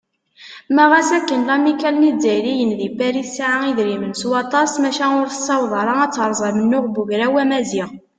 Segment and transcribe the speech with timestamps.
[0.75, 5.71] Ma ɣas akken lamikkal n yizzayriyen di Pari tesɛa idrimen s waṭas, maca ur tessaweḍ
[5.81, 7.89] ara ad teṛṛez amennuɣ n Ugraw Amaziɣ.